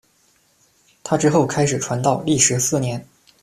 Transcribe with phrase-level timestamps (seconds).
[1.03, 3.07] 他之后开始传道，历时四年。